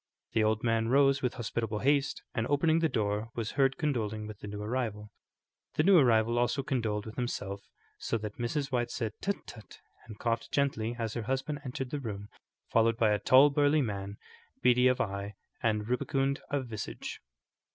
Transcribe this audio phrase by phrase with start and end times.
[0.31, 4.39] The old man rose with hospitable haste, and opening the door, was heard condoling with
[4.39, 5.11] the new arrival.
[5.75, 7.61] The new arrival also condoled with himself,
[7.99, 8.71] so that Mrs.
[8.71, 9.77] White said, "Tut, tut!"
[10.07, 12.29] and coughed gently as her husband entered the room,
[12.71, 14.17] followed by a tall, burly man,
[14.63, 17.21] beady of eye and rubicund of visage.